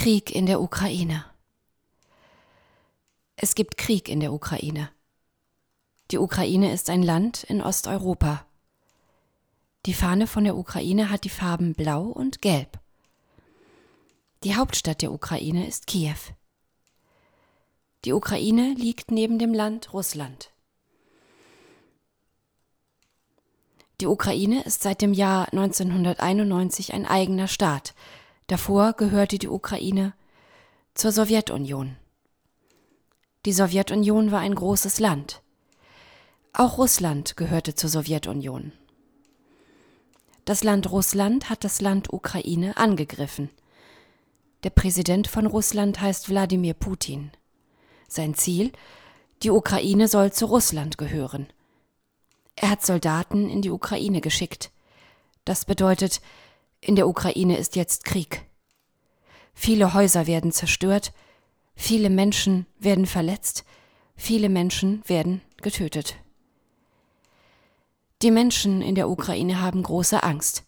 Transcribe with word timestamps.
Krieg 0.00 0.34
in 0.34 0.46
der 0.46 0.62
Ukraine. 0.62 1.26
Es 3.36 3.54
gibt 3.54 3.76
Krieg 3.76 4.08
in 4.08 4.20
der 4.20 4.32
Ukraine. 4.32 4.88
Die 6.10 6.16
Ukraine 6.16 6.72
ist 6.72 6.88
ein 6.88 7.02
Land 7.02 7.44
in 7.44 7.60
Osteuropa. 7.60 8.46
Die 9.84 9.92
Fahne 9.92 10.26
von 10.26 10.44
der 10.44 10.56
Ukraine 10.56 11.10
hat 11.10 11.24
die 11.24 11.28
Farben 11.28 11.74
blau 11.74 12.04
und 12.04 12.40
gelb. 12.40 12.80
Die 14.42 14.56
Hauptstadt 14.56 15.02
der 15.02 15.12
Ukraine 15.12 15.66
ist 15.66 15.86
Kiew. 15.86 16.16
Die 18.06 18.14
Ukraine 18.14 18.72
liegt 18.72 19.10
neben 19.10 19.38
dem 19.38 19.52
Land 19.52 19.92
Russland. 19.92 20.50
Die 24.00 24.06
Ukraine 24.06 24.62
ist 24.62 24.82
seit 24.82 25.02
dem 25.02 25.12
Jahr 25.12 25.52
1991 25.52 26.94
ein 26.94 27.04
eigener 27.04 27.48
Staat. 27.48 27.94
Davor 28.50 28.94
gehörte 28.94 29.38
die 29.38 29.46
Ukraine 29.46 30.12
zur 30.94 31.12
Sowjetunion. 31.12 31.94
Die 33.46 33.52
Sowjetunion 33.52 34.32
war 34.32 34.40
ein 34.40 34.56
großes 34.56 34.98
Land. 34.98 35.40
Auch 36.52 36.76
Russland 36.76 37.36
gehörte 37.36 37.76
zur 37.76 37.90
Sowjetunion. 37.90 38.72
Das 40.46 40.64
Land 40.64 40.90
Russland 40.90 41.48
hat 41.48 41.62
das 41.62 41.80
Land 41.80 42.12
Ukraine 42.12 42.76
angegriffen. 42.76 43.50
Der 44.64 44.70
Präsident 44.70 45.28
von 45.28 45.46
Russland 45.46 46.00
heißt 46.00 46.28
Wladimir 46.28 46.74
Putin. 46.74 47.30
Sein 48.08 48.34
Ziel? 48.34 48.72
Die 49.44 49.50
Ukraine 49.50 50.08
soll 50.08 50.32
zu 50.32 50.46
Russland 50.46 50.98
gehören. 50.98 51.46
Er 52.56 52.70
hat 52.70 52.84
Soldaten 52.84 53.48
in 53.48 53.62
die 53.62 53.70
Ukraine 53.70 54.20
geschickt. 54.20 54.72
Das 55.44 55.64
bedeutet, 55.64 56.20
in 56.80 56.96
der 56.96 57.08
Ukraine 57.08 57.58
ist 57.58 57.76
jetzt 57.76 58.04
Krieg. 58.04 58.46
Viele 59.52 59.94
Häuser 59.94 60.26
werden 60.26 60.52
zerstört, 60.52 61.12
viele 61.74 62.10
Menschen 62.10 62.66
werden 62.78 63.06
verletzt, 63.06 63.64
viele 64.16 64.48
Menschen 64.48 65.02
werden 65.06 65.42
getötet. 65.58 66.16
Die 68.22 68.30
Menschen 68.30 68.82
in 68.82 68.94
der 68.94 69.08
Ukraine 69.08 69.60
haben 69.60 69.82
große 69.82 70.22
Angst. 70.22 70.64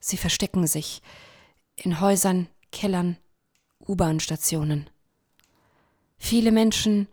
Sie 0.00 0.16
verstecken 0.16 0.66
sich 0.66 1.00
in 1.76 2.00
Häusern, 2.00 2.48
Kellern, 2.72 3.16
U-Bahn-Stationen. 3.86 4.90
Viele 6.18 6.52
Menschen 6.52 7.08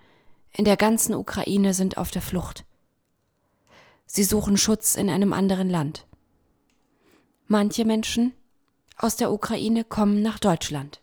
in 0.53 0.65
der 0.65 0.77
ganzen 0.77 1.15
Ukraine 1.15 1.73
sind 1.73 1.97
auf 1.97 2.11
der 2.11 2.21
Flucht. 2.21 2.65
Sie 4.05 4.23
suchen 4.23 4.57
Schutz 4.57 4.95
in 4.95 5.09
einem 5.09 5.31
anderen 5.31 5.69
Land. 5.69 6.05
Manche 7.51 7.83
Menschen 7.83 8.31
aus 8.95 9.17
der 9.17 9.29
Ukraine 9.29 9.83
kommen 9.83 10.21
nach 10.21 10.39
Deutschland. 10.39 11.01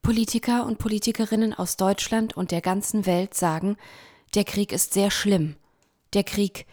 Politiker 0.00 0.64
und 0.64 0.78
Politikerinnen 0.78 1.52
aus 1.52 1.76
Deutschland 1.76 2.34
und 2.34 2.52
der 2.52 2.62
ganzen 2.62 3.04
Welt 3.04 3.34
sagen, 3.34 3.76
der 4.34 4.44
Krieg 4.44 4.72
ist 4.72 4.94
sehr 4.94 5.10
schlimm, 5.10 5.56
der 6.14 6.24
Krieg 6.24 6.64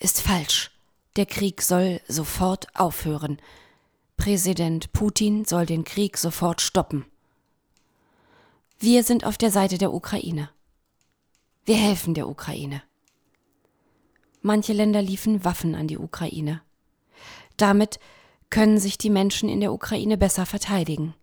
ist 0.00 0.20
falsch, 0.20 0.72
der 1.14 1.26
Krieg 1.26 1.62
soll 1.62 2.00
sofort 2.08 2.74
aufhören, 2.74 3.40
Präsident 4.16 4.92
Putin 4.92 5.44
soll 5.44 5.64
den 5.64 5.84
Krieg 5.84 6.18
sofort 6.18 6.60
stoppen. 6.60 7.04
Wir 8.80 9.04
sind 9.04 9.24
auf 9.24 9.38
der 9.38 9.52
Seite 9.52 9.78
der 9.78 9.94
Ukraine. 9.94 10.50
Wir 11.64 11.76
helfen 11.76 12.14
der 12.14 12.28
Ukraine. 12.28 12.82
Manche 14.46 14.74
Länder 14.74 15.02
liefen 15.02 15.44
Waffen 15.44 15.74
an 15.74 15.88
die 15.88 15.98
Ukraine. 15.98 16.62
Damit 17.56 17.98
können 18.48 18.78
sich 18.78 18.96
die 18.96 19.10
Menschen 19.10 19.48
in 19.48 19.58
der 19.58 19.72
Ukraine 19.72 20.16
besser 20.16 20.46
verteidigen. 20.46 21.16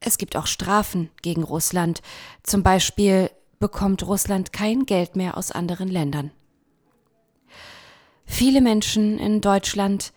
Es 0.00 0.18
gibt 0.18 0.34
auch 0.34 0.48
Strafen 0.48 1.10
gegen 1.22 1.44
Russland. 1.44 2.02
Zum 2.42 2.64
Beispiel 2.64 3.30
bekommt 3.60 4.04
Russland 4.04 4.52
kein 4.52 4.86
Geld 4.86 5.14
mehr 5.14 5.36
aus 5.36 5.52
anderen 5.52 5.86
Ländern. 5.86 6.32
Viele 8.24 8.60
Menschen 8.60 9.20
in 9.20 9.40
Deutschland 9.40 10.12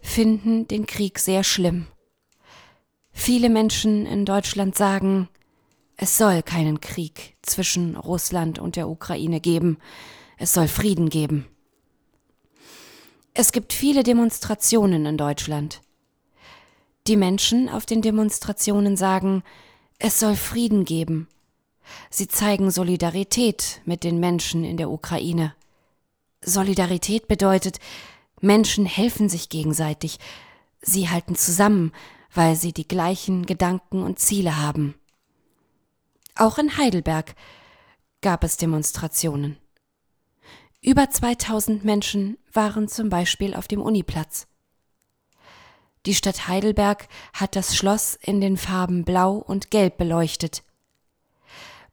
finden 0.00 0.66
den 0.66 0.86
Krieg 0.86 1.20
sehr 1.20 1.44
schlimm. 1.44 1.86
Viele 3.12 3.48
Menschen 3.48 4.06
in 4.06 4.24
Deutschland 4.24 4.74
sagen, 4.76 5.28
es 5.96 6.18
soll 6.18 6.42
keinen 6.42 6.80
Krieg 6.80 7.36
zwischen 7.42 7.94
Russland 7.96 8.58
und 8.58 8.74
der 8.74 8.88
Ukraine 8.88 9.38
geben. 9.38 9.78
Es 10.38 10.52
soll 10.52 10.68
Frieden 10.68 11.08
geben. 11.08 11.46
Es 13.34 13.52
gibt 13.52 13.72
viele 13.72 14.02
Demonstrationen 14.02 15.06
in 15.06 15.16
Deutschland. 15.16 15.80
Die 17.06 17.16
Menschen 17.16 17.68
auf 17.68 17.86
den 17.86 18.02
Demonstrationen 18.02 18.96
sagen, 18.96 19.42
es 19.98 20.20
soll 20.20 20.36
Frieden 20.36 20.84
geben. 20.84 21.28
Sie 22.10 22.28
zeigen 22.28 22.70
Solidarität 22.70 23.80
mit 23.84 24.04
den 24.04 24.20
Menschen 24.20 24.64
in 24.64 24.76
der 24.76 24.90
Ukraine. 24.90 25.54
Solidarität 26.44 27.28
bedeutet, 27.28 27.78
Menschen 28.40 28.86
helfen 28.86 29.28
sich 29.28 29.48
gegenseitig, 29.48 30.18
sie 30.80 31.08
halten 31.08 31.36
zusammen, 31.36 31.92
weil 32.34 32.56
sie 32.56 32.72
die 32.72 32.88
gleichen 32.88 33.46
Gedanken 33.46 34.02
und 34.02 34.18
Ziele 34.18 34.60
haben. 34.60 34.94
Auch 36.34 36.58
in 36.58 36.76
Heidelberg 36.76 37.34
gab 38.20 38.42
es 38.42 38.56
Demonstrationen. 38.56 39.58
Über 40.84 41.08
2000 41.08 41.84
Menschen 41.84 42.38
waren 42.52 42.88
zum 42.88 43.08
Beispiel 43.08 43.54
auf 43.54 43.68
dem 43.68 43.80
Uniplatz. 43.80 44.48
Die 46.06 46.14
Stadt 46.14 46.48
Heidelberg 46.48 47.06
hat 47.32 47.54
das 47.54 47.76
Schloss 47.76 48.18
in 48.20 48.40
den 48.40 48.56
Farben 48.56 49.04
Blau 49.04 49.36
und 49.36 49.70
Gelb 49.70 49.96
beleuchtet. 49.96 50.64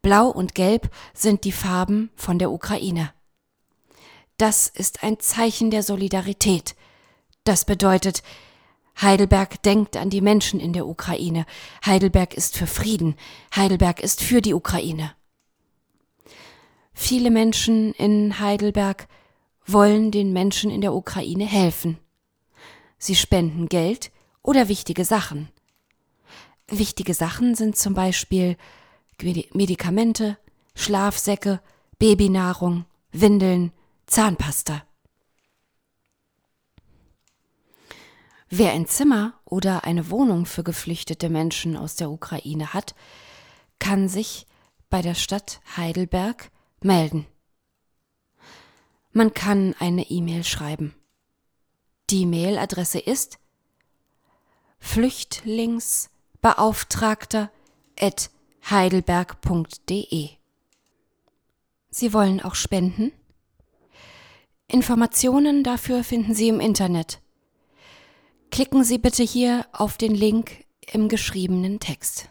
Blau 0.02 0.30
und 0.30 0.56
Gelb 0.56 0.90
sind 1.14 1.44
die 1.44 1.52
Farben 1.52 2.10
von 2.16 2.40
der 2.40 2.50
Ukraine. 2.50 3.14
Das 4.38 4.68
ist 4.68 5.04
ein 5.04 5.20
Zeichen 5.20 5.70
der 5.70 5.84
Solidarität. 5.84 6.76
Das 7.44 7.66
bedeutet, 7.66 8.24
Heidelberg 9.00 9.62
denkt 9.62 9.98
an 9.98 10.10
die 10.10 10.22
Menschen 10.22 10.60
in 10.60 10.74
der 10.74 10.88
Ukraine. 10.88 11.46
Heidelberg 11.86 12.34
ist 12.34 12.58
für 12.58 12.66
Frieden. 12.66 13.16
Heidelberg 13.56 14.00
ist 14.00 14.24
für 14.24 14.42
die 14.42 14.56
Ukraine. 14.56 15.14
Viele 17.02 17.32
Menschen 17.32 17.94
in 17.94 18.40
Heidelberg 18.40 19.08
wollen 19.66 20.12
den 20.12 20.34
Menschen 20.34 20.70
in 20.70 20.82
der 20.82 20.94
Ukraine 20.94 21.46
helfen. 21.46 21.98
Sie 22.98 23.16
spenden 23.16 23.70
Geld 23.70 24.12
oder 24.44 24.68
wichtige 24.68 25.06
Sachen. 25.06 25.48
Wichtige 26.68 27.14
Sachen 27.14 27.56
sind 27.56 27.78
zum 27.78 27.94
Beispiel 27.94 28.58
Medikamente, 29.54 30.38
Schlafsäcke, 30.76 31.62
Babynahrung, 32.00 32.86
Windeln, 33.14 33.72
Zahnpasta. 34.06 34.84
Wer 38.50 38.74
ein 38.74 38.88
Zimmer 38.88 39.40
oder 39.46 39.86
eine 39.86 40.12
Wohnung 40.12 40.46
für 40.46 40.64
geflüchtete 40.64 41.30
Menschen 41.30 41.78
aus 41.78 41.96
der 41.96 42.12
Ukraine 42.12 42.74
hat, 42.74 42.94
kann 43.80 44.10
sich 44.10 44.46
bei 44.90 45.02
der 45.02 45.16
Stadt 45.16 45.62
Heidelberg 45.78 46.52
melden. 46.84 47.26
Man 49.12 49.34
kann 49.34 49.74
eine 49.80 50.10
E-Mail 50.10 50.44
schreiben. 50.44 50.94
Die 52.10 52.26
Mailadresse 52.26 53.00
ist 53.00 53.40
Flüchtlingsbeauftragter 54.80 57.52
at 58.00 58.30
heidelberg.de. 58.70 60.30
Sie 61.92 62.14
wollen 62.14 62.40
auch 62.42 62.56
spenden? 62.56 63.12
Informationen 64.68 65.64
dafür 65.64 66.04
finden 66.04 66.36
Sie 66.36 66.50
im 66.50 66.60
Internet 66.60 67.22
Klicken 68.52 68.84
Sie 68.84 68.98
bitte 68.98 69.24
hier 69.24 69.66
auf 69.72 69.98
den 69.98 70.14
Link 70.14 70.66
im 70.92 71.08
geschriebenen 71.08 71.80
Text. 71.80 72.30